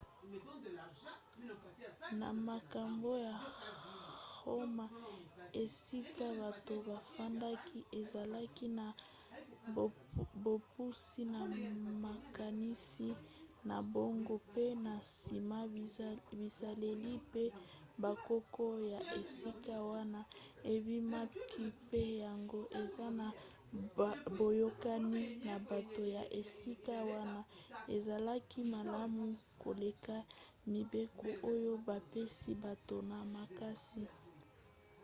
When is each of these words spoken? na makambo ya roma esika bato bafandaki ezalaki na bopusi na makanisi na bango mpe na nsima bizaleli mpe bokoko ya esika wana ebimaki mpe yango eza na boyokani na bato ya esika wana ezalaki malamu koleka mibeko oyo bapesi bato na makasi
na 2.19 2.29
makambo 2.47 3.11
ya 3.27 3.37
roma 4.45 4.85
esika 5.63 6.25
bato 6.41 6.73
bafandaki 6.89 7.79
ezalaki 7.99 8.65
na 8.79 8.87
bopusi 10.43 11.21
na 11.33 11.41
makanisi 12.05 13.09
na 13.69 13.77
bango 13.93 14.35
mpe 14.51 14.65
na 14.85 14.93
nsima 15.07 15.57
bizaleli 16.41 17.11
mpe 17.25 17.43
bokoko 18.01 18.63
ya 18.93 18.99
esika 19.19 19.75
wana 19.91 20.21
ebimaki 20.73 21.65
mpe 21.79 22.01
yango 22.23 22.61
eza 22.81 23.07
na 23.19 23.27
boyokani 24.37 25.21
na 25.47 25.55
bato 25.69 26.01
ya 26.15 26.23
esika 26.41 26.95
wana 27.11 27.41
ezalaki 27.95 28.59
malamu 28.75 29.23
koleka 29.63 30.15
mibeko 30.71 31.27
oyo 31.51 31.73
bapesi 31.87 32.51
bato 32.63 32.95
na 33.09 33.17
makasi 33.33 34.03